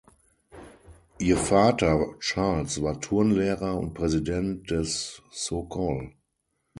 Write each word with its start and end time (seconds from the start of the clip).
Ihr 1.19 1.37
Vater 1.37 2.15
Charles 2.19 2.81
war 2.81 2.99
Turnlehrer 2.99 3.77
und 3.77 3.93
Präsident 3.93 4.71
des 4.71 5.21
Sokol. 5.29 6.15